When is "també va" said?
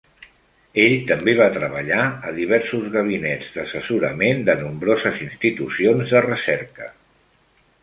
1.09-1.49